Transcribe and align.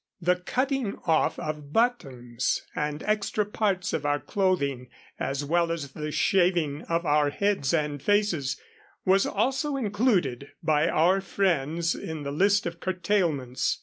The 0.19 0.37
cutting 0.37 0.97
off 1.05 1.37
of 1.37 1.71
buttons 1.71 2.63
and 2.75 3.03
extra 3.03 3.45
parts 3.45 3.93
of 3.93 4.03
our 4.03 4.19
clothing, 4.19 4.87
as 5.19 5.45
well 5.45 5.71
as 5.71 5.91
the 5.91 6.11
shaving 6.11 6.81
of 6.89 7.05
our 7.05 7.29
heads 7.29 7.71
and 7.71 8.01
faces, 8.01 8.59
was 9.05 9.27
also 9.27 9.75
included 9.75 10.49
by 10.63 10.89
our 10.89 11.21
friends 11.21 11.93
in 11.93 12.23
the 12.23 12.31
list 12.31 12.65
of 12.65 12.79
curtailments. 12.79 13.79